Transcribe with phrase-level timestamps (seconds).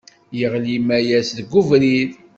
[0.39, 2.11] Yeɣli Mayas deg ubrid.